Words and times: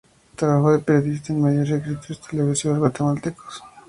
Trabajó 0.35 0.71
de 0.73 0.79
periodista 0.79 1.31
de 1.31 1.39
medios 1.39 1.69
escritos 1.69 2.09
y 2.09 2.15
televisivos 2.31 2.79
guatemaltecos. 2.79 3.61